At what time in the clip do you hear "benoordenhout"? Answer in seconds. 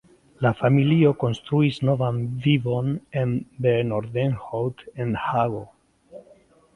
3.65-4.81